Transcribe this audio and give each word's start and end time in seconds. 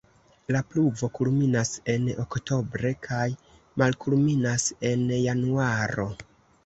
La 0.53 0.61
pluvo 0.69 1.09
kulminas 1.17 1.71
en 1.95 2.07
oktobre 2.25 2.93
kaj 3.09 3.27
malkulminas 3.83 4.67
en 4.93 5.05
januaro. 5.29 6.09